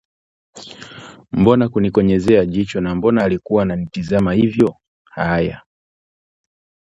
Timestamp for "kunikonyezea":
1.69-2.45